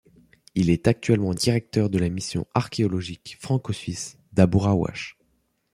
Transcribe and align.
Il 0.55 0.71
est 0.71 0.87
actuellement 0.87 1.35
directeur 1.35 1.87
de 1.91 1.99
la 1.99 2.09
mission 2.09 2.47
archéologique 2.55 3.37
franco-suisse 3.39 4.17
d’Abou 4.33 4.57
Rawash. 4.57 5.15